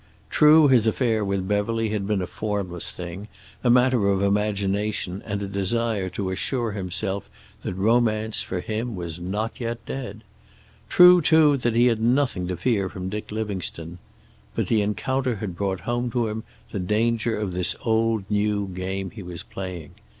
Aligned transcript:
True, 0.31 0.67
his 0.67 0.87
affair 0.87 1.23
with 1.23 1.47
Beverly 1.47 1.89
had 1.89 2.07
been 2.07 2.23
a 2.23 2.25
formless 2.25 2.89
thing, 2.89 3.27
a 3.63 3.69
matter 3.69 4.07
of 4.09 4.23
imagination 4.23 5.21
and 5.27 5.43
a 5.43 5.47
desire 5.47 6.09
to 6.09 6.31
assure 6.31 6.71
himself 6.71 7.29
that 7.61 7.75
romance, 7.75 8.41
for 8.41 8.61
him, 8.61 8.95
was 8.95 9.19
not 9.19 9.59
yet 9.59 9.85
dead. 9.85 10.23
True, 10.89 11.21
too, 11.21 11.55
that 11.57 11.75
he 11.75 11.85
had 11.85 12.01
nothing 12.01 12.47
to 12.47 12.57
fear 12.57 12.89
from 12.89 13.09
Dick 13.09 13.31
Livingstone. 13.31 13.99
But 14.55 14.69
the 14.69 14.81
encounter 14.81 15.35
had 15.35 15.55
brought 15.55 15.81
home 15.81 16.09
to 16.13 16.29
him 16.29 16.45
the 16.71 16.79
danger 16.79 17.37
of 17.37 17.51
this 17.51 17.75
old 17.83 18.23
new 18.27 18.69
game 18.69 19.11
he 19.11 19.21
was 19.21 19.43
playing. 19.43 19.91